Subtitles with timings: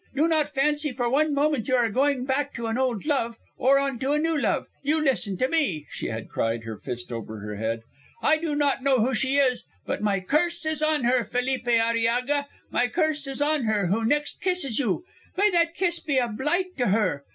[0.15, 3.77] Do not fancy for one moment you are going back to an old love, or
[3.77, 4.65] on to a new one.
[4.81, 7.83] You listen to me," she had cried, her fist over her head.
[8.19, 12.47] "I do not know who she is, but my curse is on her, Felipe Arillaga.
[12.71, 15.05] My curse is on her who next kisses you.
[15.37, 17.23] May that kiss be a blight to her.